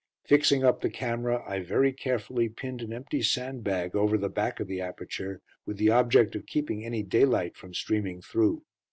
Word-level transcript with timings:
Fixing 0.23 0.63
up 0.63 0.81
the 0.81 0.89
camera, 0.89 1.43
I 1.47 1.59
very 1.59 1.93
carefully 1.93 2.49
pinned 2.49 2.81
an 2.81 2.91
empty 2.91 3.21
sandbag 3.21 3.95
over 3.95 4.17
the 4.17 4.29
back 4.29 4.59
of 4.59 4.67
the 4.67 4.81
aperture, 4.81 5.41
with 5.63 5.77
the 5.77 5.91
object 5.91 6.35
of 6.35 6.47
keeping 6.47 6.83
any 6.83 7.03
daylight 7.03 7.55
from 7.55 7.75
streaming 7.75 8.19
through. 8.23 8.63